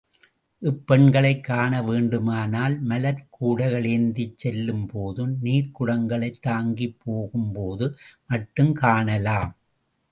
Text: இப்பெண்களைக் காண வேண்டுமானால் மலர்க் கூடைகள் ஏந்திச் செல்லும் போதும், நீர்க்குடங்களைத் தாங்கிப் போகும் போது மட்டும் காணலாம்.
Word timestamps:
இப்பெண்களைக் 0.61 1.43
காண 1.43 1.81
வேண்டுமானால் 1.81 2.79
மலர்க் 2.81 3.27
கூடைகள் 3.29 3.85
ஏந்திச் 3.85 4.35
செல்லும் 4.35 4.87
போதும், 4.87 5.37
நீர்க்குடங்களைத் 5.43 6.41
தாங்கிப் 6.41 6.99
போகும் 7.03 7.51
போது 7.53 7.87
மட்டும் 8.25 8.73
காணலாம். 8.73 9.53